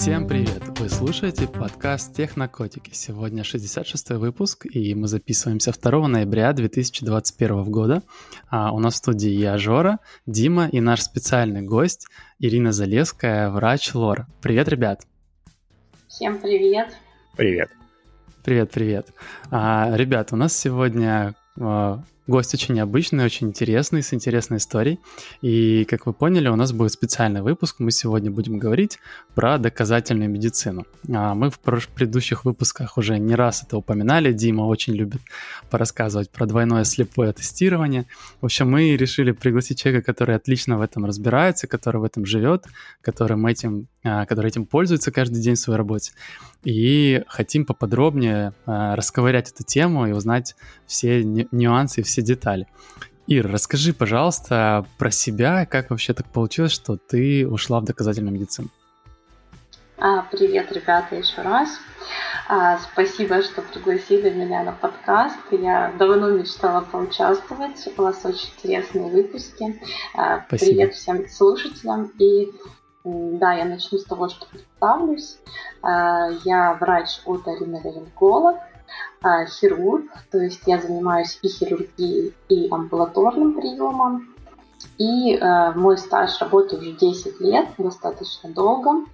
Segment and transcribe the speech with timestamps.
[0.00, 0.62] Всем привет!
[0.78, 2.90] Вы слушаете подкаст «Технокотики».
[2.94, 8.04] Сегодня 66 выпуск, и мы записываемся 2 ноября 2021 года.
[8.48, 12.06] А у нас в студии я, Жора, Дима и наш специальный гость
[12.38, 14.28] Ирина Залеская, врач ЛОР.
[14.40, 15.02] Привет, ребят!
[16.06, 16.96] Всем привет!
[17.36, 17.68] Привет!
[18.44, 19.08] Привет, привет!
[19.50, 25.00] А, ребят, у нас сегодня а, Гость очень необычный, очень интересный, с интересной историей.
[25.40, 27.76] И, как вы поняли, у нас будет специальный выпуск.
[27.78, 28.98] Мы сегодня будем говорить
[29.34, 30.84] про доказательную медицину.
[31.10, 34.34] А мы в предыдущих выпусках уже не раз это упоминали.
[34.34, 35.22] Дима очень любит
[35.70, 38.04] порассказывать про двойное слепое тестирование.
[38.42, 42.66] В общем, мы решили пригласить человека, который отлично в этом разбирается, который в этом живет,
[43.00, 46.12] которым этим, а, который этим пользуется каждый день в своей работе.
[46.64, 52.66] И хотим поподробнее а, расковырять эту тему и узнать все нюансы и все детали.
[53.26, 58.68] Ир, расскажи, пожалуйста, про себя, как вообще так получилось, что ты ушла в доказательную медицину.
[59.98, 61.68] А, привет, ребята, еще раз.
[62.48, 65.36] А, спасибо, что пригласили меня на подкаст.
[65.50, 67.86] Я давно мечтала поучаствовать.
[67.96, 69.80] У вас очень интересные выпуски.
[70.14, 72.12] А, привет всем слушателям.
[72.18, 72.52] И
[73.38, 75.38] да, я начну с того, что представлюсь.
[75.82, 78.56] А, я врач-оториноларинголог,
[79.22, 84.34] а, хирург, то есть я занимаюсь и хирургией, и амбулаторным приемом.
[84.96, 89.04] И э, мой стаж работы уже 10 лет, достаточно долго.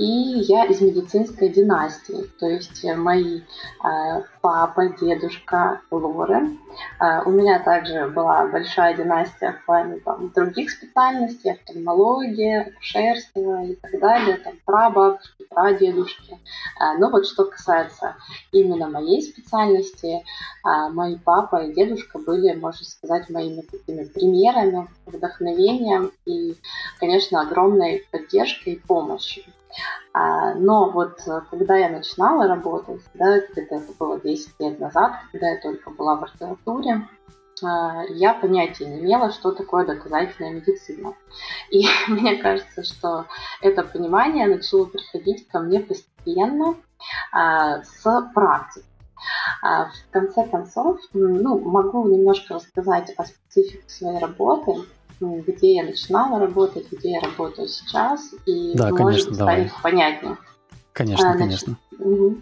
[0.00, 6.58] И я из медицинской династии, то есть мои э, папа, дедушка Лорен.
[6.98, 13.74] Э, у меня также была большая династия в плане там, других специальностей, офтальмология, акушерство и
[13.74, 16.32] так далее, там прабабушки, прадедушки.
[16.32, 18.16] Э, но вот что касается
[18.52, 26.10] именно моей специальности, э, мои папа и дедушка были, можно сказать, моими такими примерами, вдохновением
[26.24, 26.56] и,
[26.98, 29.44] конечно, огромной поддержкой и помощью.
[30.12, 35.12] А, но вот э, когда я начинала работать, да, где-то это было 10 лет назад,
[35.30, 37.08] когда я только была в ординатуре,
[37.62, 41.14] а, я понятия не имела, что такое доказательная медицина.
[41.70, 43.26] И мне кажется, что
[43.60, 46.74] это понимание начало приходить ко мне постепенно
[47.32, 48.86] а, с практики.
[49.62, 54.76] В конце концов, ну, могу немножко рассказать о специфике своей работы
[55.20, 60.36] где я начинала работать, где я работаю сейчас, и да, может конечно, станет понятнее.
[60.92, 61.76] Конечно, а, конечно.
[61.98, 62.38] Угу.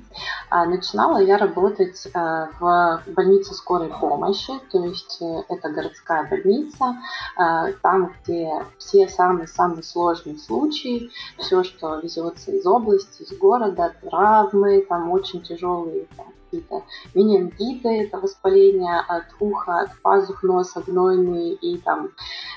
[0.50, 6.96] А, начинала я работать а, в больнице скорой помощи, то есть э, это городская больница,
[7.36, 14.80] а, там, где все самые-самые сложные случаи, все, что везется из области, из города, травмы,
[14.88, 21.78] там очень тяжелые там, какие-то менингиты, это воспаление от уха, от пазух носа, гнойные и
[21.78, 22.10] там,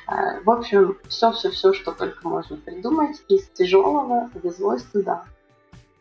[0.08, 5.26] э, в общем, все-все-все, что только можно придумать, из тяжелого везлось туда.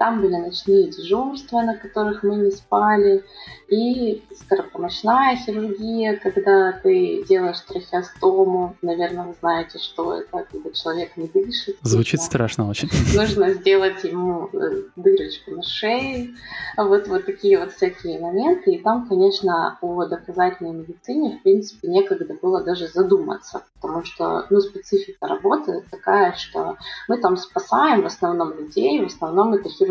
[0.01, 3.23] Там были ночные дежурства, на которых мы не спали,
[3.69, 8.77] и скоропомощная хирургия, когда ты делаешь трахеостому.
[8.81, 11.77] Наверное, вы знаете, что это, когда человек не дышит.
[11.83, 12.89] Звучит страшно очень.
[13.15, 16.31] Нужно сделать ему э, дырочку на шее.
[16.79, 18.73] Вот, вот такие вот всякие моменты.
[18.73, 24.61] И там, конечно, о доказательной медицине, в принципе, некогда было даже задуматься, потому что, ну,
[24.61, 29.90] специфика работы такая, что мы там спасаем в основном людей, в основном это хирургия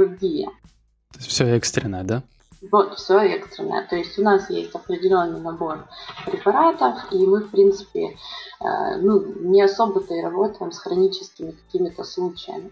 [1.19, 2.23] есть все экстренное, да?
[2.71, 3.87] Вот, все экстренное.
[3.87, 5.87] То есть у нас есть определенный набор
[6.25, 8.17] препаратов, и мы, в принципе,
[8.59, 12.71] э, ну, не особо-то и работаем с хроническими какими-то случаями.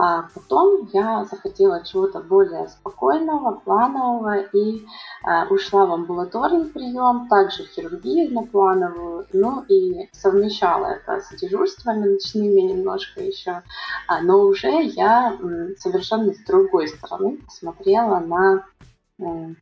[0.00, 4.86] А потом я захотела чего-то более спокойного, планового и
[5.26, 11.34] э, ушла в амбулаторный прием, также в хирургию на плановую, ну и совмещала это с
[11.40, 13.62] дежурствами ночными немножко еще,
[14.06, 18.66] а, но уже я м, совершенно с другой стороны посмотрела на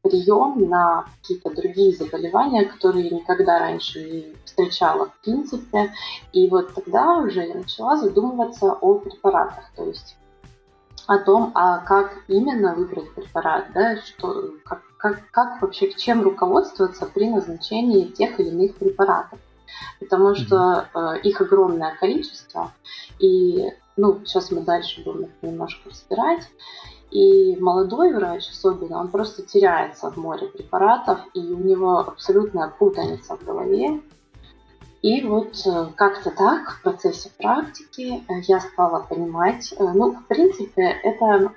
[0.02, 5.94] прием на какие-то другие заболевания, которые никогда раньше не встречала в принципе.
[6.34, 9.64] И вот тогда уже я начала задумываться о препаратах.
[9.74, 10.18] То есть
[11.06, 16.22] о том, а как именно выбрать препарат, да, что, как, как, как вообще, к чем
[16.22, 19.38] руководствоваться при назначении тех или иных препаратов.
[20.00, 22.72] Потому что э, их огромное количество,
[23.18, 26.48] и ну, сейчас мы дальше будем их немножко разбирать.
[27.10, 33.36] И молодой врач особенно, он просто теряется в море препаратов, и у него абсолютная путаница
[33.36, 34.02] в голове,
[35.02, 40.26] и вот э, как-то так в процессе практики э, я стала понимать, э, ну, в
[40.26, 41.52] принципе, это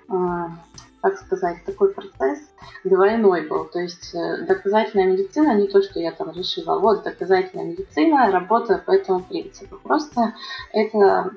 [1.01, 2.39] так сказать, такой процесс
[2.83, 3.63] двойной был.
[3.63, 4.13] То есть
[4.45, 9.77] доказательная медицина не то, что я там решила, вот доказательная медицина работает по этому принципу.
[9.81, 10.33] Просто
[10.73, 11.31] это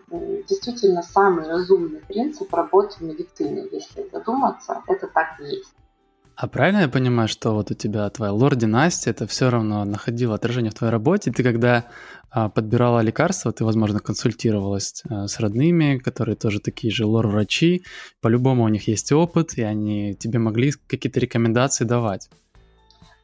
[0.49, 3.69] действительно самый разумный принцип работы в медицине.
[3.71, 5.73] Если задуматься, это так и есть.
[6.37, 10.71] А правильно я понимаю, что вот у тебя твоя лор-династия, это все равно находило отражение
[10.71, 11.31] в твоей работе?
[11.31, 11.87] Ты когда
[12.31, 17.85] а, подбирала лекарства, ты, возможно, консультировалась а, с родными, которые тоже такие же лор-врачи.
[18.21, 22.31] По-любому у них есть опыт, и они тебе могли какие-то рекомендации давать.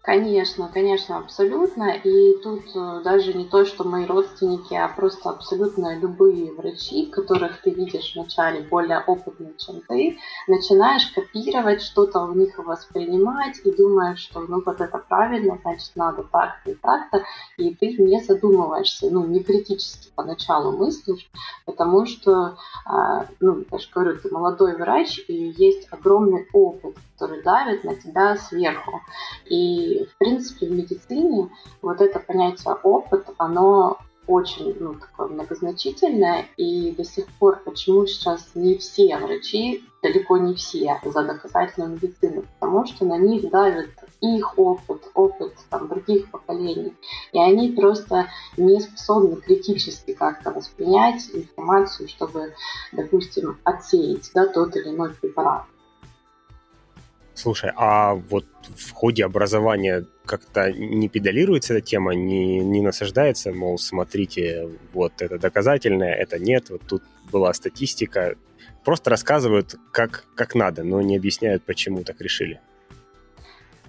[0.09, 1.91] Конечно, конечно, абсолютно.
[2.03, 7.61] И тут э, даже не то, что мои родственники, а просто абсолютно любые врачи, которых
[7.61, 10.17] ты видишь вначале более опытные, чем ты,
[10.47, 16.23] начинаешь копировать что-то у них воспринимать и думаешь, что ну вот это правильно, значит надо
[16.23, 17.23] так-то и так-то,
[17.59, 21.29] и ты не задумываешься, ну не критически поначалу мыслишь,
[21.67, 22.57] потому что,
[22.87, 27.95] а, ну я же говорю, ты молодой врач и есть огромный опыт, который давит на
[27.97, 29.01] тебя сверху.
[29.51, 31.51] И, в принципе, в медицине
[31.83, 33.99] вот это понятие опыт, оно
[34.29, 40.55] очень ну, такое многозначительное, и до сих пор почему сейчас не все врачи, далеко не
[40.55, 43.91] все, за доказательную медицину, потому что на них давит
[44.21, 46.95] их опыт, опыт там, других поколений,
[47.33, 48.27] и они просто
[48.59, 52.55] не способны критически как-то воспринять информацию, чтобы,
[52.93, 55.65] допустим, отсеять да, тот или иной препарат.
[57.39, 58.47] Слушай, а вот
[58.77, 65.39] в ходе образования как-то не педалируется эта тема, не, не насаждается, мол, смотрите, вот это
[65.39, 68.35] доказательное, это нет, вот тут была статистика.
[68.85, 72.61] Просто рассказывают, как, как надо, но не объясняют, почему так решили.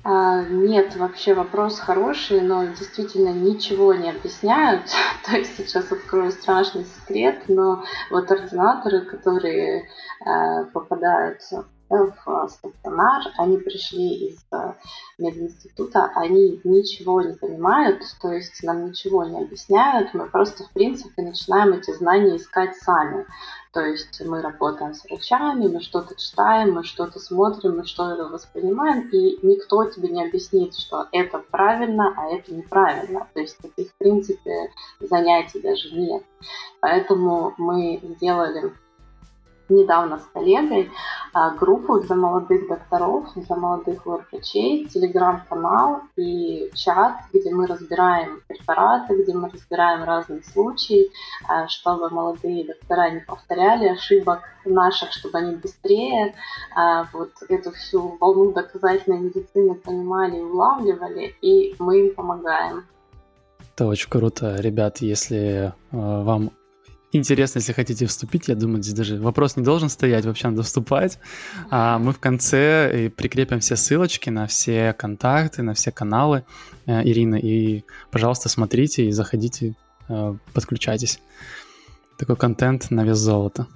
[0.04, 4.84] А, нет, вообще вопрос хороший, но действительно ничего не объясняют.
[5.26, 9.86] То есть сейчас открою страшный секрет, но вот ординаторы, которые
[10.24, 11.42] э, попадают
[11.90, 14.74] в стационар, они пришли из э,
[15.18, 21.24] мединститута, они ничего не понимают, то есть нам ничего не объясняют, мы просто, в принципе,
[21.24, 23.26] начинаем эти знания искать сами.
[23.72, 29.08] То есть мы работаем с врачами, мы что-то читаем, мы что-то смотрим, мы что-то воспринимаем,
[29.10, 33.28] и никто тебе не объяснит, что это правильно, а это неправильно.
[33.34, 36.24] То есть таких, в принципе, занятий даже нет.
[36.80, 38.74] Поэтому мы сделали
[39.70, 40.92] недавно с коллегой
[41.34, 49.22] а, группу для молодых докторов, для молодых врачей, телеграм-канал и чат, где мы разбираем препараты,
[49.22, 51.12] где мы разбираем разные случаи,
[51.48, 56.36] а, чтобы молодые доктора не повторяли ошибок наших, чтобы они быстрее
[56.76, 62.86] а, вот эту всю волну доказательной медицины понимали улавливали, и мы им помогаем.
[63.76, 64.56] Это очень круто.
[64.58, 66.52] Ребят, если вам
[67.12, 68.48] интересно, если хотите вступить.
[68.48, 71.20] Я думаю, здесь даже вопрос не должен стоять, вообще надо вступать.
[71.70, 76.44] А мы в конце прикрепим все ссылочки на все контакты, на все каналы
[76.86, 77.40] э, Ирины.
[77.40, 79.76] И, пожалуйста, смотрите и заходите,
[80.08, 81.20] э, подключайтесь.
[82.18, 83.68] Такой контент на вес золота.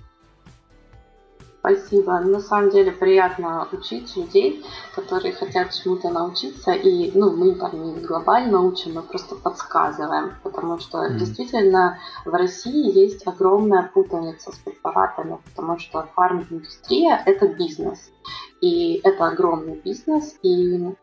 [1.65, 2.19] Спасибо.
[2.19, 6.73] На самом деле приятно учить людей, которые хотят чему-то научиться.
[6.73, 10.33] И ну, мы там не глобально учим, мы просто подсказываем.
[10.43, 11.15] Потому что mm-hmm.
[11.15, 18.11] действительно в России есть огромная путаница с препаратами, потому что фарм-индустрия это бизнес.
[18.59, 20.35] И это огромный бизнес.
[20.41, 20.93] И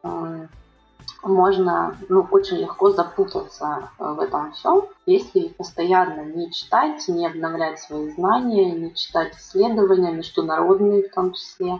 [1.22, 7.78] можно ну, очень легко запутаться э, в этом всем, если постоянно не читать, не обновлять
[7.78, 11.78] свои знания, не читать исследования, международные в том числе.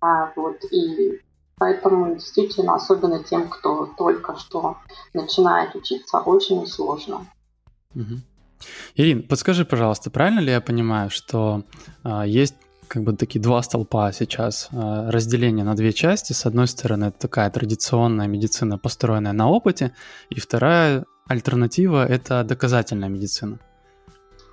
[0.00, 1.20] А, вот, и
[1.58, 4.76] поэтому действительно, особенно тем, кто только что
[5.14, 7.26] начинает учиться, очень сложно.
[7.94, 8.20] Угу.
[8.94, 11.62] Ирин, подскажи, пожалуйста, правильно ли я понимаю, что
[12.04, 12.56] э, есть
[12.88, 16.32] как бы такие два столпа сейчас а, разделение на две части.
[16.32, 19.92] С одной стороны, это такая традиционная медицина, построенная на опыте,
[20.30, 23.58] и вторая альтернатива— это доказательная медицина.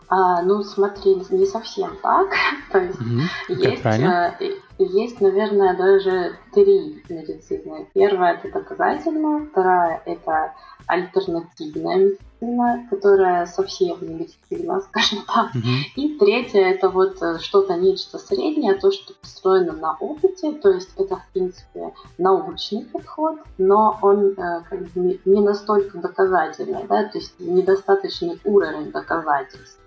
[0.10, 2.28] А, ну, смотри, не совсем так.
[2.72, 3.22] То есть угу.
[3.50, 4.38] есть, э,
[4.80, 7.88] есть, наверное, даже три медицины.
[7.94, 10.53] Первая это доказательная, вторая это
[10.88, 11.98] альтернативная
[12.42, 15.51] медицина, которая совсем не медицина, скажем так.
[15.56, 15.70] Угу.
[15.96, 20.89] И третье это вот э, что-то нечто среднее, то, что построено на опыте, то есть
[20.98, 27.18] это в принципе научный подход, но он э, как бы не настолько доказательный, да, то
[27.18, 29.80] есть недостаточный уровень доказательств.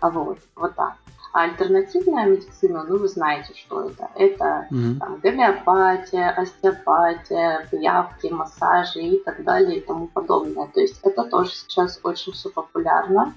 [0.00, 0.94] А вот, вот так.
[1.38, 4.10] А альтернативная медицина, ну вы знаете, что это.
[4.16, 4.98] Это mm-hmm.
[4.98, 10.66] там, гомеопатия, остеопатия, пиявки, массажи и так далее и тому подобное.
[10.66, 13.34] То есть это тоже сейчас очень все популярно.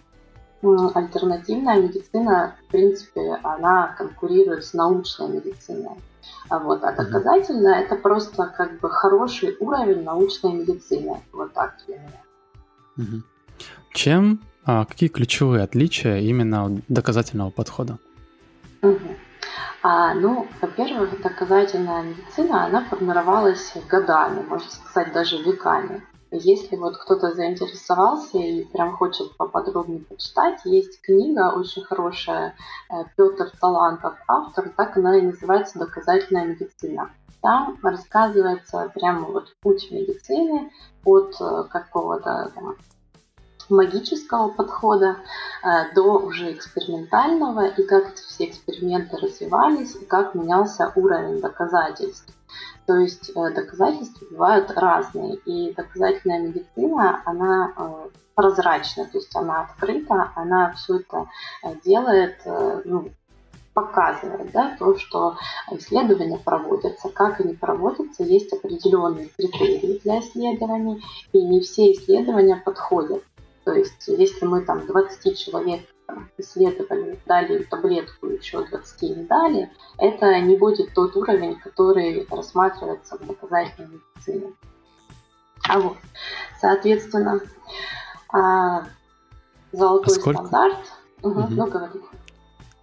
[0.64, 6.02] Альтернативная медицина, в принципе, она конкурирует с научной медициной.
[6.50, 11.22] А вот, а доказательно это просто как бы хороший уровень научной медицины.
[11.32, 13.22] Вот так для меня.
[13.94, 17.98] Чем, а, какие ключевые отличия именно доказательного подхода?
[18.82, 19.16] Угу.
[19.84, 26.04] А, ну, во-первых, доказательная медицина, она формировалась годами, можно сказать, даже веками.
[26.30, 32.56] Если вот кто-то заинтересовался и прям хочет поподробнее почитать, есть книга очень хорошая,
[32.90, 37.10] э, Петр Талантов, автор, так она и называется «Доказательная медицина».
[37.42, 40.72] Там рассказывается прямо вот путь медицины
[41.04, 42.52] от э, какого-то
[43.72, 45.18] магического подхода
[45.64, 52.34] э, до уже экспериментального, и как все эксперименты развивались, и как менялся уровень доказательств.
[52.86, 59.62] То есть э, доказательства бывают разные, и доказательная медицина, она э, прозрачна, то есть она
[59.62, 61.28] открыта, она все это
[61.84, 62.38] делает,
[62.86, 63.10] ну,
[63.74, 65.38] показывает да, то, что
[65.72, 73.24] исследования проводятся, как они проводятся, есть определенные критерии для исследований, и не все исследования подходят.
[73.64, 75.82] То есть, если мы там 20 человек
[76.38, 83.26] исследовали, дали таблетку, еще 20 не дали, это не будет тот уровень, который рассматривается в
[83.26, 84.54] доказательной медицине.
[85.70, 85.98] А вот,
[86.60, 87.40] соответственно,
[88.30, 88.86] а,
[89.72, 90.40] золотой а сколько?
[90.40, 90.78] стандарт.
[91.22, 91.48] Угу, угу.
[91.52, 92.00] Ну, говорите.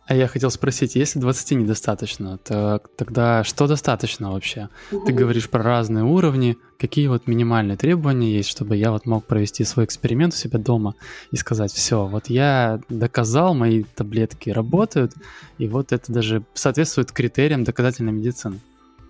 [0.08, 4.70] А я хотел спросить, если 20 недостаточно, то тогда что достаточно вообще?
[4.90, 5.04] Угу.
[5.04, 9.64] Ты говоришь про разные уровни, какие вот минимальные требования есть, чтобы я вот мог провести
[9.64, 10.94] свой эксперимент у себя дома
[11.30, 15.12] и сказать, все, вот я доказал, мои таблетки работают,
[15.58, 18.60] и вот это даже соответствует критериям доказательной медицины.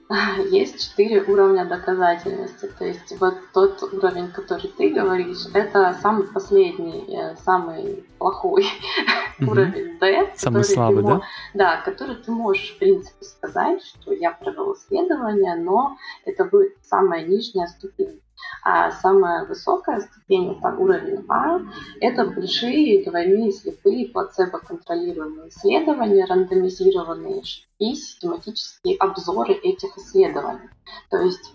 [0.51, 2.71] Есть четыре уровня доказательности.
[2.79, 8.67] То есть вот тот уровень, который ты говоришь, это самый последний, э, самый плохой
[9.41, 9.51] угу.
[9.51, 10.33] уровень D.
[10.35, 11.21] Самый слабый, да?
[11.53, 17.27] Да, который ты можешь, в принципе, сказать, что я провел исследование, но это будет самая
[17.27, 18.21] нижняя ступень.
[18.63, 21.61] А самая высокая ступень, это уровень А,
[22.01, 27.43] это большие двойные слепые плацебо-контролируемые исследования, рандомизированные
[27.79, 30.69] и систематические обзоры этих исследований.
[31.11, 31.53] То есть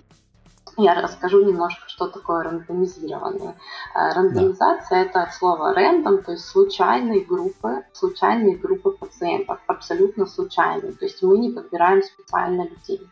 [0.77, 3.55] я расскажу немножко, что такое рандомизированные.
[3.93, 5.09] А, рандомизация да.
[5.09, 10.93] это от слова random, то есть случайные группы, случайные группы пациентов, абсолютно случайные.
[10.93, 13.07] То есть мы не подбираем специально людей.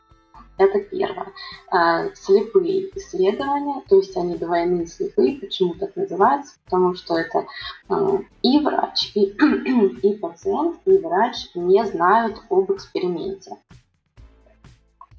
[0.62, 1.34] Это первое.
[1.72, 6.54] А, слепые исследования, то есть они двойные слепые, почему так называется?
[6.66, 7.48] Потому что это
[7.90, 9.22] а, и врач, и,
[10.04, 13.58] и пациент, и врач не знают об эксперименте.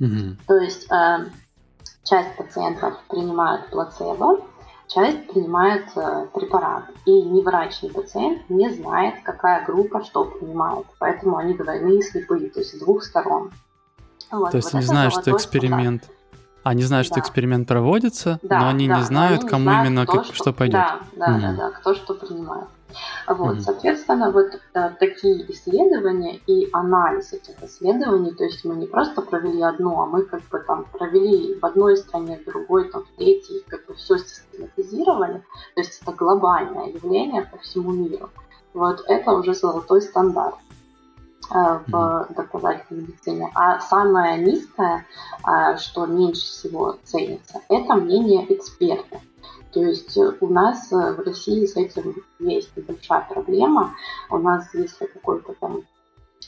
[0.00, 0.36] Mm-hmm.
[0.46, 1.24] То есть а,
[2.04, 4.44] часть пациентов принимают плацебо,
[4.86, 5.92] часть принимает
[6.34, 6.84] препарат.
[7.04, 10.86] И ни врач, ни пациент не знает, какая группа что принимает.
[11.00, 13.50] Поэтому они двойные слепые, то есть с двух сторон.
[14.32, 16.04] Вот, То есть вот они знают, что эксперимент...
[16.64, 17.14] Они знают, да.
[17.14, 20.26] что эксперимент проводится, да, но они да, не знают, они кому знают, именно кто, как,
[20.26, 20.74] что, что пойдет.
[20.74, 21.40] Да, да, mm.
[21.40, 22.68] да, да, кто что принимает.
[23.26, 23.60] Вот, mm.
[23.62, 29.60] соответственно, вот э, такие исследования и анализ этих исследований, то есть мы не просто провели
[29.60, 33.64] одно, а мы как бы там провели в одной стране, в другой, там, в третьей,
[33.66, 35.42] как бы все систематизировали,
[35.74, 38.30] то есть это глобальное явление по всему миру.
[38.72, 40.54] Вот это уже золотой стандарт.
[41.54, 43.50] Э, в доказательной медицине.
[43.54, 45.04] А самое низкое,
[45.46, 49.20] э, что меньше всего ценится, это мнение эксперта.
[49.72, 53.94] То есть у нас в России с этим есть небольшая проблема.
[54.30, 55.82] У нас, если какой-то там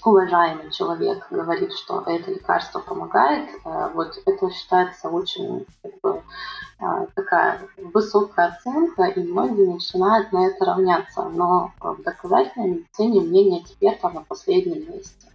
[0.02, 6.22] уважаемый человек говорит, что это лекарство помогает, э, вот это считается очень как бы,
[6.80, 11.22] э, такая высокая оценка, и многие начинают на это равняться.
[11.24, 15.28] Но в доказательной медицине мнение эксперта на последнем месте.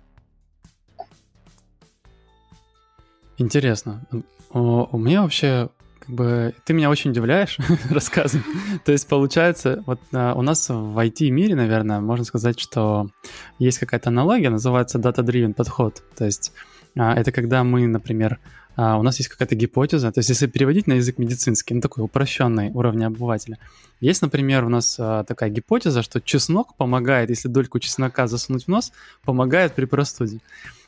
[3.37, 4.01] Интересно.
[4.51, 5.69] У меня вообще
[5.99, 7.57] как бы ты меня очень удивляешь
[7.89, 8.43] рассказом.
[8.85, 13.09] То есть получается, вот а, у нас в IT-мире, наверное, можно сказать, что
[13.59, 16.03] есть какая-то аналогия, называется data-driven подход.
[16.15, 16.53] То есть
[16.97, 18.39] а, это когда мы, например,
[18.75, 22.03] а, у нас есть какая-то гипотеза, то есть если переводить на язык медицинский, ну такой
[22.03, 23.57] упрощенный уровня обывателя.
[23.99, 28.67] Есть, например, у нас а, такая гипотеза, что чеснок помогает, если дольку чеснока засунуть в
[28.69, 28.93] нос,
[29.25, 30.39] помогает при простуде.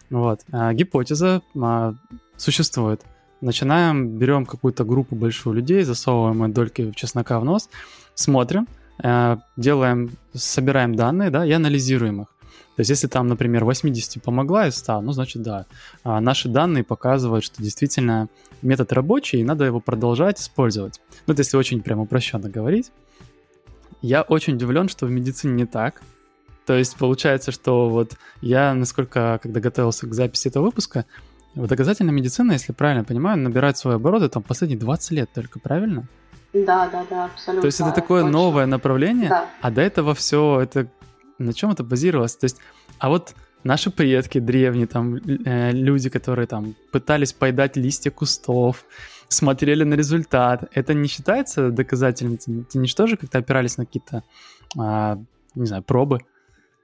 [0.10, 0.42] Вот.
[0.52, 1.96] А, гипотеза а,
[2.38, 3.02] существует
[3.42, 7.70] начинаем, берем какую-то группу большую людей, засовываем дольки чеснока в нос,
[8.14, 8.68] смотрим,
[9.04, 12.28] э, делаем, собираем данные, да, и анализируем их.
[12.76, 15.66] То есть, если там, например, 80 помогла из 100, ну, значит, да,
[16.04, 18.30] а наши данные показывают, что действительно
[18.62, 21.02] метод рабочий, и надо его продолжать использовать.
[21.28, 22.92] Ну, это если очень прям упрощенно говорить.
[24.02, 26.02] Я очень удивлен, что в медицине не так.
[26.66, 31.06] То есть, получается, что вот я, насколько, когда готовился к записи этого выпуска,
[31.56, 36.08] доказательная медицина, если правильно понимаю, набирает свои обороты там последние 20 лет только, правильно?
[36.54, 37.62] Да, да, да, абсолютно.
[37.62, 38.32] То есть это такое точно.
[38.32, 39.46] новое направление, да.
[39.62, 40.88] а до этого все это
[41.38, 42.36] на чем это базировалось?
[42.36, 42.58] То есть,
[43.00, 48.86] а вот наши предки древние, там э, люди, которые там пытались поедать листья кустов,
[49.28, 52.38] смотрели на результат, это не считается доказательным?
[52.38, 54.24] Ты не что же как-то опирались на какие-то,
[54.78, 55.18] а,
[55.56, 56.20] не знаю, пробы?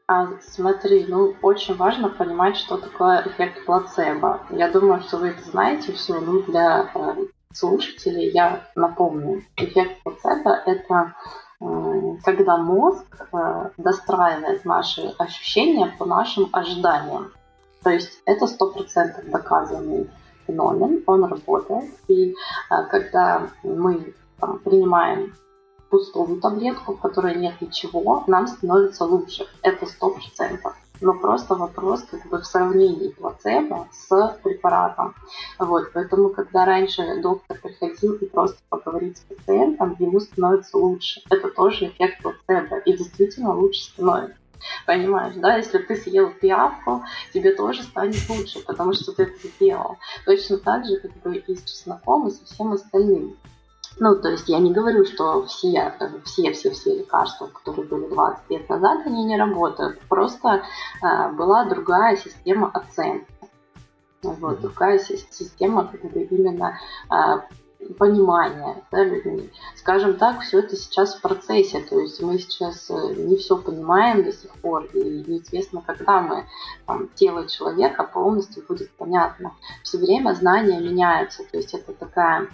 [0.09, 4.39] А, смотри, ну очень важно понимать, что такое эффект плацебо.
[4.49, 9.43] Я думаю, что вы это знаете все, ну для э, слушателей я напомню.
[9.57, 11.13] Эффект плацебо– это
[11.59, 17.33] э, когда мозг э, достраивает наши ощущения по нашим ожиданиям.
[17.83, 20.09] То есть это сто процентов доказанный
[20.45, 21.91] феномен, он работает.
[22.07, 25.33] И э, когда мы там, принимаем
[25.89, 29.47] пустую таблетку, в которой нет ничего, нам становится лучше.
[29.61, 30.75] Это сто процентов.
[30.99, 35.13] Но просто вопрос как бы в сравнении плацебо с препаратом.
[35.59, 41.21] Вот, поэтому, когда раньше доктор приходил и просто поговорить с пациентом, ему становится лучше.
[41.29, 42.77] Это тоже эффект плацебо.
[42.79, 44.37] И действительно лучше становится.
[44.87, 49.97] Понимаешь, да, если ты съел пиявку, тебе тоже станет лучше, потому что ты это сделал.
[50.25, 53.37] Точно так же, как бы и с чесноком, и со всем остальным.
[53.99, 55.93] Ну, то есть я не говорю, что все,
[56.25, 59.99] все, все, все лекарства, которые были 20 лет назад, они не работают.
[60.07, 60.63] Просто
[61.01, 63.27] э, была другая система оценки.
[64.21, 67.39] Вот, другая система как бы именно э,
[67.97, 69.49] понимания да, людьми.
[69.75, 74.23] Скажем так, все это сейчас в процессе, то есть мы сейчас э, не все понимаем
[74.23, 76.45] до сих пор, и неизвестно, когда мы
[76.85, 79.53] там, тело человека полностью будет понятно.
[79.83, 82.47] Все время знания меняются, то есть это такая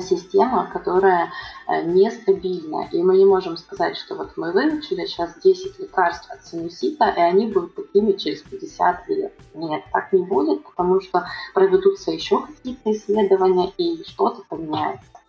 [0.00, 1.30] система, которая
[1.68, 2.88] э, нестабильна.
[2.92, 7.20] И мы не можем сказать, что вот мы выучили сейчас 10 лекарств от синусита, и
[7.20, 9.32] они будут такими через 50 лет.
[9.54, 15.20] Нет, так не будет, потому что проведутся еще какие-то исследования, и что-то поменяется.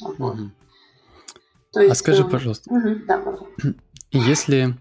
[0.00, 0.34] Вот.
[0.34, 0.50] Угу.
[1.72, 3.22] То есть, а скажи, э, пожалуйста, угу, да,
[4.12, 4.76] если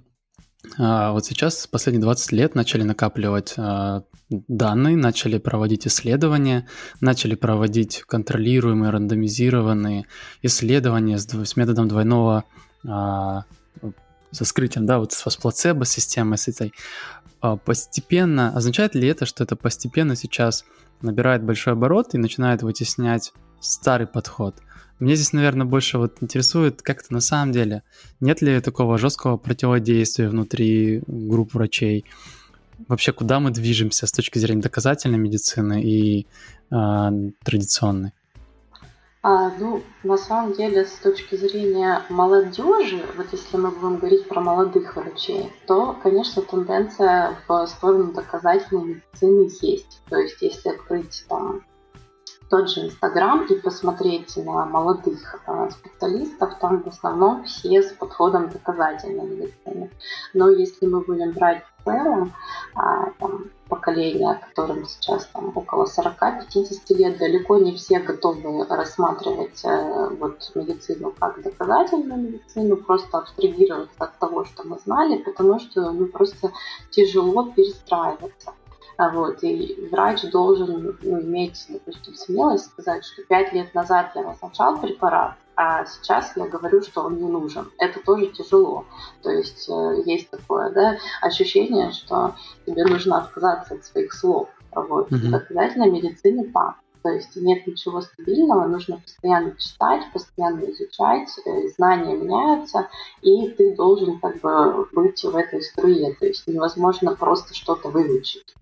[0.78, 6.68] а, вот сейчас последние 20 лет начали накапливать а, данные, начали проводить исследования,
[7.02, 10.06] начали проводить контролируемые, рандомизированные
[10.42, 12.44] исследования с, с методом двойного
[12.88, 13.46] а,
[14.32, 16.74] со скрытием, да, вот с плацебо системой с этой.
[17.64, 20.66] Постепенно, означает ли это, что это постепенно сейчас
[21.02, 24.56] набирает большой оборот и начинает вытеснять старый подход?
[25.00, 27.84] Мне здесь, наверное, больше вот интересует, как это на самом деле.
[28.20, 32.06] Нет ли такого жесткого противодействия внутри групп врачей?
[32.88, 36.28] Вообще, куда мы движемся с точки зрения доказательной медицины и
[36.72, 37.10] э,
[37.44, 38.12] традиционной?
[39.28, 44.40] А, ну, на самом деле, с точки зрения молодежи, вот если мы будем говорить про
[44.40, 50.00] молодых врачей, то, конечно, тенденция в сторону доказательной медицины есть.
[50.10, 51.64] То есть, если открыть там
[52.50, 58.50] тот же Инстаграм и посмотреть на молодых э, специалистов, там в основном все с подходом
[58.50, 59.90] доказательной медицины.
[60.34, 62.34] Но если мы будем брать в целом
[62.76, 70.10] а, там, поколение, которым сейчас там, около 40-50 лет, далеко не все готовы рассматривать э,
[70.20, 76.08] вот, медицину как доказательную медицину, просто абстрагироваться от того, что мы знали, потому что ну,
[76.08, 76.52] просто
[76.92, 78.54] тяжело перестраиваться.
[78.98, 84.24] А вот, и врач должен ну, иметь, допустим, смелость сказать, что пять лет назад я
[84.24, 87.72] назначал препарат, а сейчас я говорю, что он не нужен.
[87.78, 88.86] Это тоже тяжело.
[89.22, 94.50] То есть э, есть такое да, ощущение, что тебе нужно отказаться от своих слов.
[94.74, 95.12] Вот.
[95.12, 95.30] Mm-hmm.
[95.30, 96.76] Доказательной медицине так.
[97.04, 102.90] То есть нет ничего стабильного, нужно постоянно читать, постоянно изучать, э, знания меняются,
[103.22, 106.16] и ты должен как бы быть в этой струе.
[106.20, 108.56] То есть невозможно просто что-то выучить.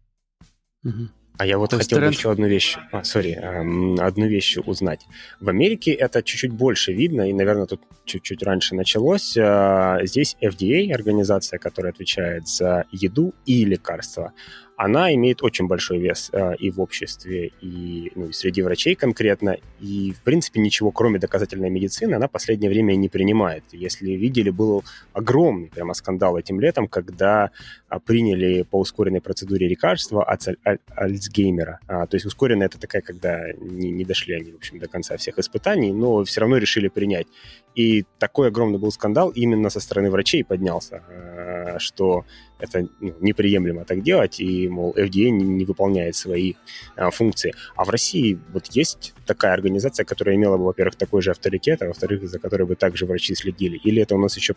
[1.38, 5.02] А я вот То хотел бы еще одну вещь, а, сори, одну вещь узнать.
[5.40, 9.36] В Америке это чуть-чуть больше видно, и, наверное, тут чуть-чуть раньше началось.
[9.36, 14.34] А, здесь FDA, организация, которая отвечает за еду и лекарства,
[14.76, 19.58] она имеет очень большой вес э, и в обществе, и, ну, и среди врачей конкретно.
[19.80, 23.64] И, в принципе, ничего, кроме доказательной медицины, она в последнее время не принимает.
[23.72, 24.84] Если видели, был
[25.14, 27.52] огромный прямо скандал этим летом, когда
[27.88, 31.80] а, приняли по ускоренной процедуре лекарства от аль- Альцгеймера.
[31.88, 35.18] А, то есть ускоренная это такая, когда не, не дошли они, в общем, до конца
[35.18, 37.28] всех испытаний, но все равно решили принять.
[37.76, 42.26] И такой огромный был скандал именно со стороны врачей поднялся, э, что
[42.64, 46.54] это ну, неприемлемо так делать, и, мол, FDA не, не выполняет свои
[46.96, 47.54] а, функции.
[47.76, 51.88] А в России вот есть такая организация, которая имела бы, во-первых, такой же авторитет, а
[51.88, 53.78] во-вторых, за которой бы также врачи следили?
[53.84, 54.56] Или это у нас еще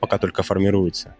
[0.00, 1.16] пока только формируется?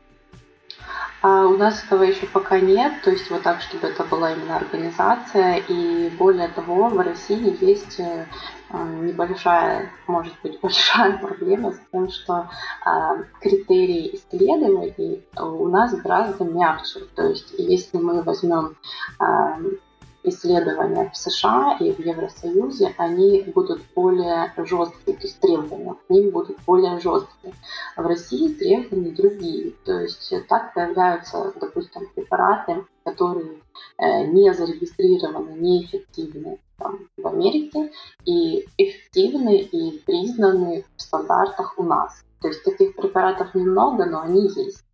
[1.22, 4.56] А у нас этого еще пока нет, то есть вот так, чтобы это была именно
[4.56, 5.56] организация.
[5.68, 8.26] И более того, в России есть э,
[8.70, 12.48] небольшая, может быть, большая проблема с тем, что
[12.86, 17.00] э, критерии исследований у нас гораздо мягче.
[17.14, 18.76] То есть если мы возьмем
[19.20, 19.24] э,
[20.22, 26.30] исследования в США и в Евросоюзе, они будут более жесткие, то есть требования к ним
[26.30, 27.54] будут более жесткие.
[27.96, 33.58] В России требования другие, то есть так появляются, допустим, препараты, которые
[33.98, 37.92] э, не зарегистрированы, неэффективны там, в Америке
[38.24, 42.24] и эффективны и признаны в стандартах у нас.
[42.40, 44.84] То есть таких препаратов немного, но они есть.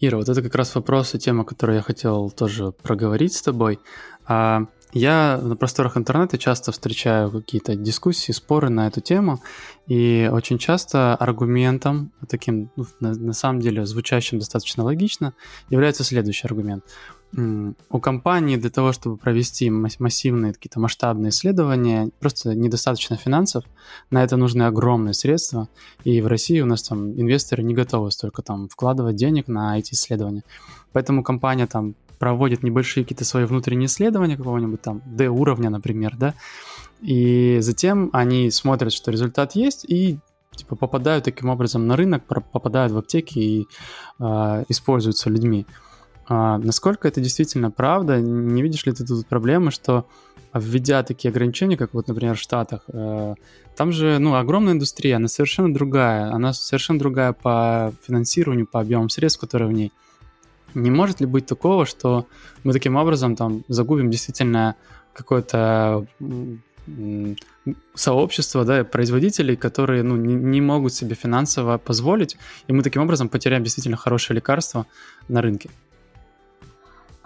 [0.00, 3.80] Ира, вот это как раз вопрос и тема, которую я хотел тоже проговорить с тобой.
[4.26, 9.42] А, я на просторах интернета часто встречаю какие-то дискуссии, споры на эту тему,
[9.88, 15.34] и очень часто аргументом, таким, ну, на, на самом деле, звучащим достаточно логично,
[15.68, 16.84] является следующий аргумент
[17.32, 23.64] у компании для того, чтобы провести массивные какие-то масштабные исследования, просто недостаточно финансов,
[24.10, 25.68] на это нужны огромные средства,
[26.04, 29.92] и в России у нас там инвесторы не готовы столько там вкладывать денег на эти
[29.92, 30.42] исследования.
[30.92, 36.34] Поэтому компания там проводит небольшие какие-то свои внутренние исследования какого-нибудь там D-уровня, например, да,
[37.00, 40.18] и затем они смотрят, что результат есть, и
[40.56, 43.68] типа попадают таким образом на рынок, попадают в аптеки и
[44.18, 45.66] э, используются людьми.
[46.28, 48.20] А, насколько это действительно правда?
[48.20, 50.06] Не видишь ли ты тут проблемы, что
[50.52, 53.34] введя такие ограничения, как вот, например, в Штатах, э,
[53.76, 59.08] там же, ну, огромная индустрия, она совершенно другая, она совершенно другая по финансированию, по объемам
[59.08, 59.92] средств, которые в ней.
[60.74, 62.26] Не может ли быть такого, что
[62.62, 64.74] мы таким образом там загубим действительно
[65.14, 66.06] какое-то
[67.94, 72.36] сообщество да, производителей, которые ну, не, не могут себе финансово позволить,
[72.66, 74.86] и мы таким образом потеряем действительно хорошее лекарство
[75.28, 75.70] на рынке?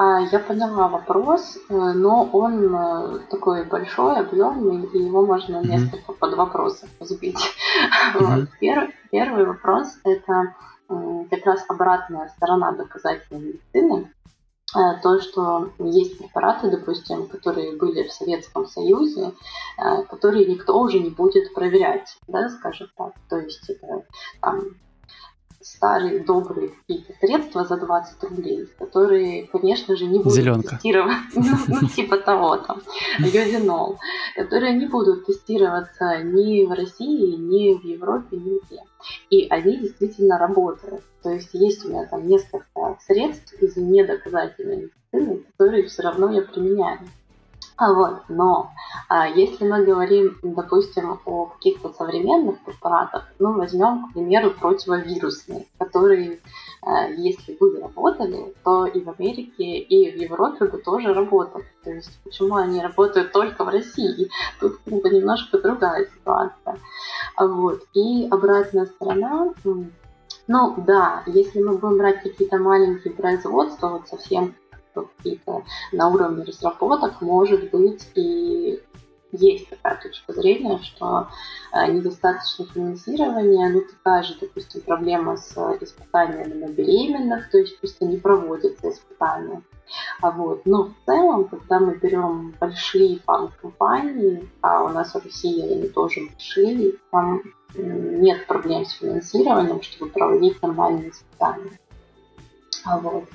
[0.02, 5.68] А, я поняла вопрос, э, но он э, такой большой, объемный, и его можно mm-hmm.
[5.68, 7.38] несколько под вопросы разбить.
[8.14, 8.46] Mm-hmm.
[8.60, 10.54] Первый, первый вопрос– это
[10.88, 14.12] как раз обратная сторона доказательной медицины.
[14.74, 19.32] Э, то, что есть препараты, допустим, которые были в Советском Союзе,
[20.08, 23.12] которые никто уже не будет проверять, да, скажем так.
[23.28, 24.04] То есть это
[24.40, 24.62] там
[25.62, 30.76] старые добрые какие-то средства за 20 рублей, которые, конечно же, не будут Зеленка.
[30.76, 32.82] тестироваться, ну, ну, типа того там,
[33.18, 33.98] йодинол,
[34.36, 38.82] которые не будут тестироваться ни в России, ни в Европе, нигде.
[39.30, 41.02] И они действительно работают.
[41.22, 46.42] То есть есть у меня там несколько средств из недоказательной медицины, которые все равно я
[46.42, 47.00] применяю.
[47.76, 48.70] А вот, но
[49.08, 56.40] а, если мы говорим, допустим, о каких-то современных препаратах, ну, возьмем, к примеру, противовирусные, которые,
[56.82, 61.64] а, если бы работали, то и в Америке, и в Европе бы тоже работали.
[61.82, 64.30] То есть, почему они работают только в России?
[64.60, 66.78] Тут как бы немножко другая ситуация.
[67.36, 67.82] А вот.
[67.94, 69.54] И обратная сторона,
[70.46, 74.54] ну да, если мы будем брать какие-то маленькие производства, вот совсем
[74.94, 78.80] какие-то на уровне разработок, может быть и
[79.32, 81.28] есть такая точка зрения, что
[81.72, 88.04] э, недостаточно финансирования, ну такая же, допустим, проблема с испытаниями на беременных, то есть просто
[88.04, 89.62] не проводятся испытания.
[90.20, 90.64] А вот.
[90.64, 96.20] Но в целом, когда мы берем большие фармкомпании, а у нас в России они тоже
[96.30, 97.42] большие, там
[97.74, 101.78] нет проблем с финансированием, чтобы проводить нормальные испытания.
[102.84, 103.28] А вот.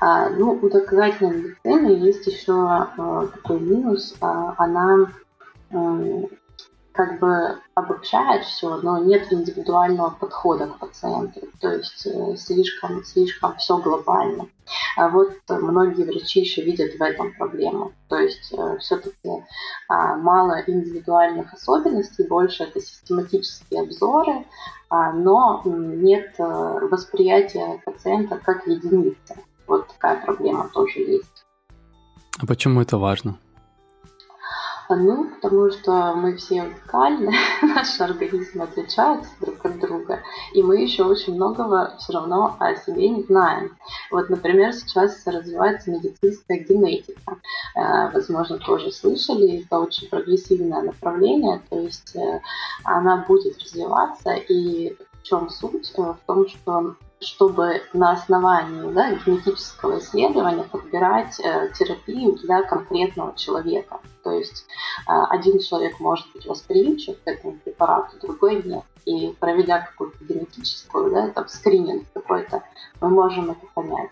[0.00, 4.14] А, ну, у доказательной медицины есть еще а, такой минус.
[4.20, 5.10] А, она
[6.96, 13.56] как бы обобщает все, но нет индивидуального подхода к пациенту, то есть э, слишком, слишком
[13.56, 14.48] все глобально.
[14.96, 19.44] А вот многие врачи еще видят в этом проблему, то есть э, все-таки
[19.88, 24.46] а, мало индивидуальных особенностей, больше это систематические обзоры,
[24.88, 26.42] а, но нет э,
[26.90, 29.36] восприятия пациента как единицы.
[29.66, 31.44] Вот такая проблема тоже есть.
[32.38, 33.38] А почему это важно?
[34.88, 40.20] Ну, потому что мы все уникальны, наши организмы отличаются друг от друга,
[40.54, 43.76] и мы еще очень многого все равно о себе не знаем.
[44.10, 47.38] Вот, например, сейчас развивается медицинская генетика.
[47.74, 52.40] Э, возможно, тоже слышали, это очень прогрессивное направление, то есть э,
[52.84, 55.92] она будет развиваться, и в чем суть?
[55.96, 56.94] Э, в том, что
[57.26, 64.00] чтобы на основании да, генетического исследования подбирать э, терапию для конкретного человека.
[64.22, 64.66] То есть
[65.08, 68.84] э, один человек может быть восприимчив к этому препарату, другой нет.
[69.04, 72.62] И проведя какую-то генетическую, да, там, скрининг, какой-то,
[73.00, 74.10] мы можем это понять.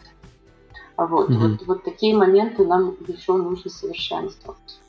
[0.96, 1.48] Вот, mm-hmm.
[1.48, 4.80] вот, вот такие моменты нам еще нужно совершенствовать.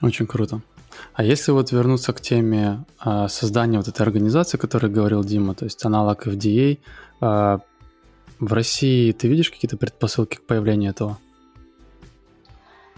[0.00, 0.60] Очень круто.
[1.14, 5.54] А если вот вернуться к теме э, создания вот этой организации, о которой говорил Дима,
[5.54, 6.78] то есть аналог FDA, э,
[7.20, 7.60] а,
[8.38, 11.18] в России ты видишь какие-то предпосылки к появлению этого?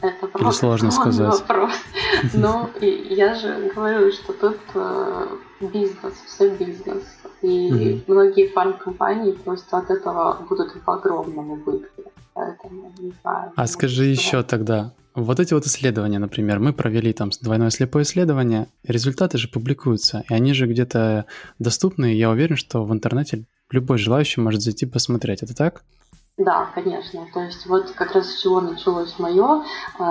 [0.02, 1.40] Это Или сложно сказать?
[1.40, 1.72] вопрос.
[2.34, 5.26] Ну, я же говорю, что тут э,
[5.60, 7.04] бизнес, все бизнес.
[7.42, 12.04] И многие фармкомпании просто от этого будут в огромном убытке.
[12.34, 13.52] Поэтому не знаю.
[13.56, 18.66] А скажи еще тогда, вот эти вот исследования, например, мы провели там двойное слепое исследование,
[18.84, 21.26] результаты же публикуются, и они же где-то
[21.58, 25.42] доступны, и я уверен, что в интернете любой желающий может зайти посмотреть.
[25.42, 25.84] Это так?
[26.40, 27.26] Да, конечно.
[27.34, 29.62] То есть вот как раз с чего началось мое
[29.98, 30.02] э,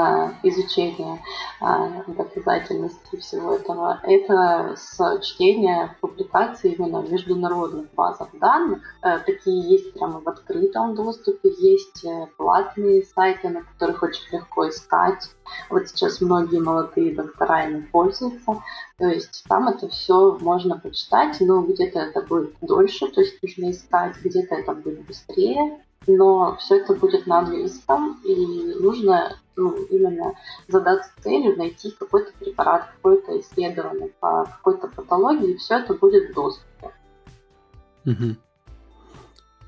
[0.43, 1.19] изучение
[1.59, 8.83] э, доказательности всего этого, это с чтения публикаций именно международных базах данных.
[9.01, 14.69] Э, такие есть прямо в открытом доступе, есть э, платные сайты, на которых очень легко
[14.69, 15.31] искать.
[15.71, 18.61] Вот сейчас многие молодые доктора ими пользуются.
[18.99, 23.71] То есть там это все можно почитать, но где-то это будет дольше, то есть нужно
[23.71, 30.33] искать, где-то это будет быстрее но все это будет на английском, и нужно ну, именно
[30.67, 36.33] задаться целью найти какой-то препарат, какое-то исследование по какой-то патологии, и все это будет в
[36.33, 36.93] доступе.
[38.05, 38.35] Угу.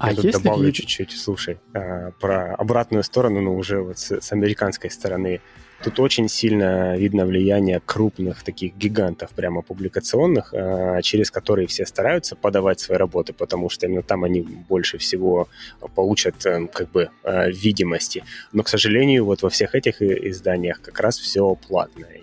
[0.01, 4.31] А Я тут добавлю чуть-чуть, слушай, а, про обратную сторону, но уже вот с, с
[4.31, 5.41] американской стороны.
[5.83, 12.35] Тут очень сильно видно влияние крупных таких гигантов, прямо публикационных, а, через которые все стараются
[12.35, 15.47] подавать свои работы, потому что именно там они больше всего
[15.93, 18.23] получат э, как бы э, видимости.
[18.53, 22.21] Но, к сожалению, вот во всех этих изданиях как раз все платное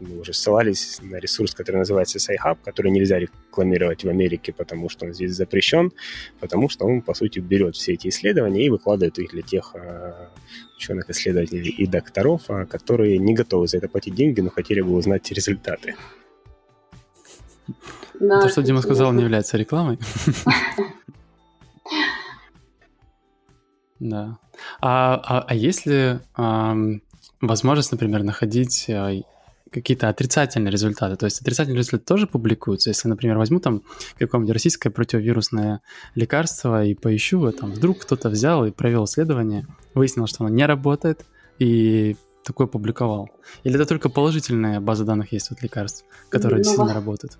[0.00, 5.06] мы уже ссылались на ресурс, который называется SciHub, который нельзя рекламировать в Америке, потому что
[5.06, 5.92] он здесь запрещен,
[6.40, 10.28] потому что он, по сути, берет все эти исследования и выкладывает их для тех э,
[10.76, 14.92] ученых, исследователей и докторов, э, которые не готовы за это платить деньги, но хотели бы
[14.92, 15.94] узнать результаты.
[18.20, 19.98] Да, То, что Дима сказал, не является рекламой.
[23.98, 24.38] Да.
[24.80, 26.98] А, а, а если э,
[27.40, 29.22] возможность, например, находить э,
[29.76, 31.16] какие-то отрицательные результаты.
[31.16, 32.90] То есть отрицательные результаты тоже публикуются.
[32.90, 33.82] Если, например, возьму там
[34.18, 35.82] какое-нибудь российское противовирусное
[36.14, 41.26] лекарство и поищу, там вдруг кто-то взял и провел исследование, выяснил, что оно не работает,
[41.58, 43.28] и такое публиковал.
[43.64, 47.38] Или это только положительная база данных есть от лекарств, которые ну, действительно работают?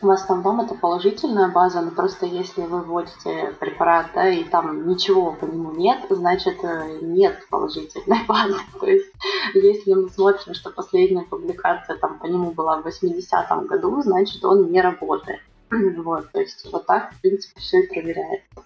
[0.00, 5.32] В основном это положительная база, но просто если вы вводите препарат, да, и там ничего
[5.32, 8.56] по нему нет, значит э, нет положительной базы.
[8.78, 9.12] То есть
[9.52, 14.70] если мы смотрим, что последняя публикация там по нему была в 80-м году, значит он
[14.70, 15.40] не работает.
[15.70, 18.64] Вот, то есть вот так, в принципе, все и проверяется.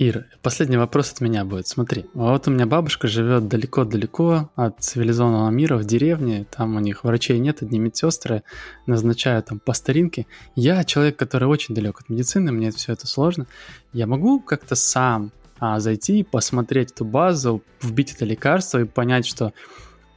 [0.00, 1.66] Ир, последний вопрос от меня будет.
[1.66, 7.04] Смотри, вот у меня бабушка живет далеко-далеко от цивилизованного мира в деревне, там у них
[7.04, 8.42] врачей нет, одни медсестры
[8.86, 10.26] назначают там по старинке.
[10.56, 13.46] Я человек, который очень далек от медицины, мне все это сложно.
[13.92, 19.52] Я могу как-то сам а, зайти, посмотреть эту базу, вбить это лекарство и понять, что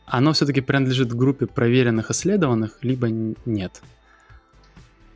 [0.05, 3.81] оно все-таки принадлежит группе проверенных, исследованных, либо нет.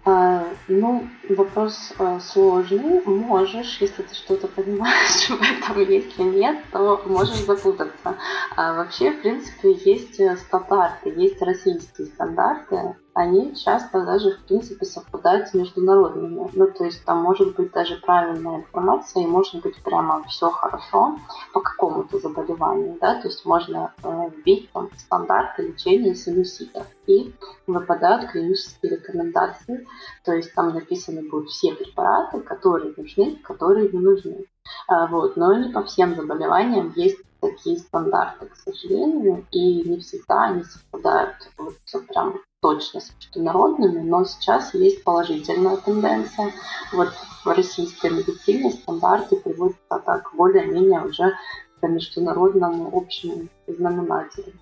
[0.04, 3.02] А, ну, вопрос а, сложный.
[3.06, 8.16] Можешь, если ты что-то понимаешь в этом, если нет, то можешь запутаться.
[8.56, 14.86] А вообще, в принципе, есть э, стандарты, есть российские стандарты, они часто даже, в принципе,
[14.86, 16.52] совпадают с международными.
[16.54, 21.18] Ну, то есть там может быть даже правильная информация, и может быть прямо все хорошо
[21.52, 27.34] по какому-то заболеванию, да, то есть можно э, вбить там стандарты лечения синуситов, и
[27.66, 29.88] выпадают клинические рекомендации,
[30.24, 34.46] то есть там написаны будут все препараты, которые нужны, которые не нужны.
[34.88, 40.46] А, вот, но не по всем заболеваниям есть такие стандарты, к сожалению, и не всегда
[40.46, 41.76] они совпадают вот,
[42.08, 46.52] прям точно с международными, но сейчас есть положительная тенденция.
[46.92, 47.10] Вот
[47.46, 51.34] в российской медицине стандарты приводятся так более-менее уже
[51.80, 54.54] к международному общему знаменателю.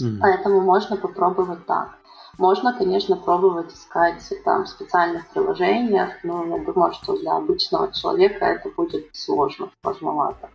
[0.00, 0.18] Mm.
[0.20, 1.97] Поэтому можно попробовать так.
[2.38, 8.44] Можно, конечно, пробовать искать там в специальных приложениях, но я думаю, что для обычного человека
[8.44, 10.48] это будет сложно, сложновато.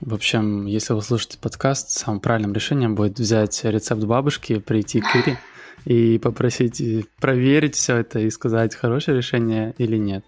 [0.00, 5.14] В общем, если вы слушаете подкаст, самым правильным решением будет взять рецепт бабушки, прийти к
[5.14, 5.38] Ире
[5.84, 10.24] и попросить э, проверить все это и сказать, хорошее решение или нет.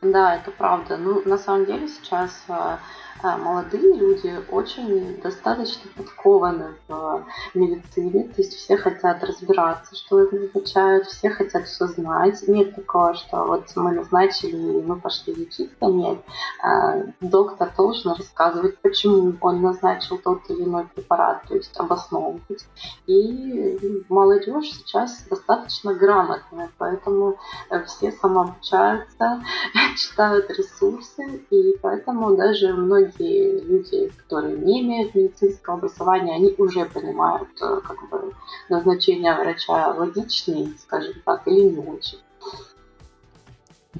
[0.00, 0.96] Да, это правда.
[0.96, 2.78] Ну, на самом деле сейчас э,
[3.22, 7.24] а, молодые люди очень достаточно подкованы в
[7.54, 12.42] медицине, то есть все хотят разбираться, что это означает, все хотят все знать.
[12.46, 15.86] Нет такого, что вот мы назначили и мы пошли лечиться.
[15.86, 16.18] Нет.
[16.62, 22.66] А, доктор должен рассказывать, почему он назначил тот или иной препарат, то есть обосновывать.
[23.06, 27.38] И молодежь сейчас достаточно грамотная, поэтому
[27.86, 29.42] все самообучаются,
[29.96, 37.48] читают ресурсы, и поэтому даже многие люди, которые не имеют медицинского образования, они уже понимают
[37.60, 38.32] э, как бы,
[38.68, 42.18] назначение врача логичный, скажем так, или не очень.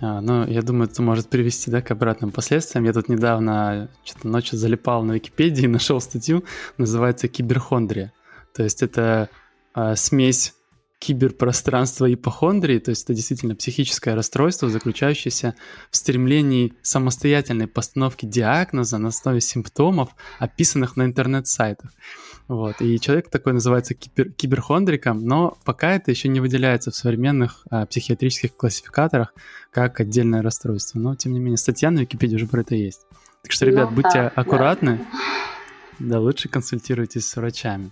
[0.01, 2.85] А, ну, я думаю, это может привести да, к обратным последствиям.
[2.85, 6.45] Я тут недавно что-то ночью залипал на Википедии и нашел статью,
[6.77, 8.13] называется «Киберхондрия».
[8.55, 9.31] То есть это
[9.75, 10.56] а, смесь
[10.99, 15.55] киберпространства ипохондрии, то есть это действительно психическое расстройство, заключающееся
[15.91, 21.93] в стремлении самостоятельной постановки диагноза на основе симптомов, описанных на интернет-сайтах.
[22.49, 22.81] Вот.
[22.81, 27.87] И человек такой называется кибер, киберхондриком, но пока это еще не выделяется в современных а,
[27.87, 29.35] психиатрических классификаторах
[29.73, 30.99] как отдельное расстройство.
[30.99, 33.03] Но, тем не менее, статья на Википедии уже про это есть.
[33.43, 35.01] Так что, ребят, ну, будьте да, аккуратны.
[35.99, 36.07] Да.
[36.07, 37.91] да, лучше консультируйтесь с врачами.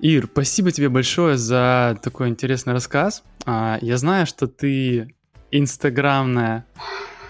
[0.00, 3.24] Ир, спасибо тебе большое за такой интересный рассказ.
[3.46, 5.14] А, я знаю, что ты
[5.50, 6.66] инстаграмная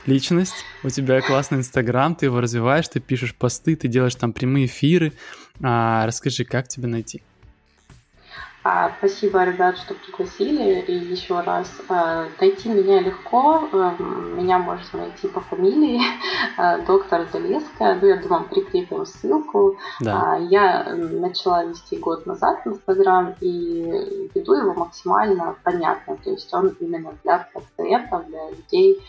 [0.04, 4.66] личность, у тебя классный инстаграм, ты его развиваешь, ты пишешь посты, ты делаешь там прямые
[4.66, 5.14] эфиры.
[5.62, 7.22] А, расскажи, как тебя найти?
[8.64, 10.80] А, спасибо, ребят, что пригласили.
[10.80, 13.68] И еще раз, а, найти меня легко.
[13.72, 16.00] Эм, меня можно найти по фамилии
[16.56, 17.98] а, доктор Залеская.
[18.00, 19.76] Ну, я думаю, прикрепим ссылку.
[20.00, 20.36] Да.
[20.36, 26.16] Я начала вести год назад Инстаграм и веду его максимально понятно.
[26.16, 29.00] То есть он именно для пациентов, для людей,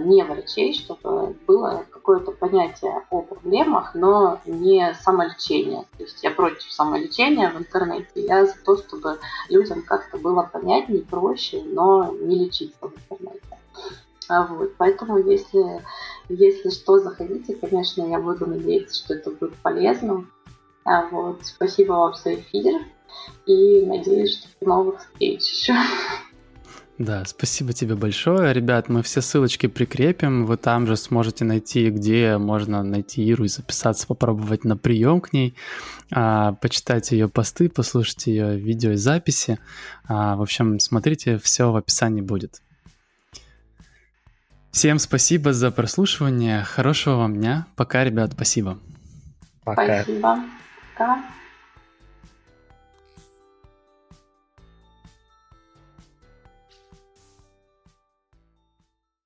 [0.00, 5.84] не врачей, чтобы было какое-то понятие о проблемах, но не самолечение.
[5.96, 8.08] То есть я против самолечения в интернете.
[8.14, 13.40] Я за то, что чтобы людям как-то было понятнее, проще, но не лечиться в интернете.
[14.28, 15.82] А вот, поэтому если,
[16.28, 20.32] если что, заходите, конечно, я буду надеяться, что это будет полезным.
[20.84, 22.82] А вот, спасибо вам за эфир
[23.44, 25.74] и надеюсь, что до новых встреч еще.
[26.98, 28.54] Да, спасибо тебе большое.
[28.54, 30.46] Ребят, мы все ссылочки прикрепим.
[30.46, 35.34] Вы там же сможете найти, где можно найти Иру и записаться, попробовать на прием к
[35.34, 35.54] ней,
[36.10, 39.58] а, почитать ее посты, послушать ее видео и записи.
[40.08, 42.62] А, в общем, смотрите, все в описании будет.
[44.70, 46.62] Всем спасибо за прослушивание.
[46.62, 47.66] Хорошего вам дня.
[47.76, 48.78] Пока, ребят, спасибо.
[49.64, 50.02] Пока.
[50.02, 50.44] Спасибо.
[50.94, 51.24] Пока.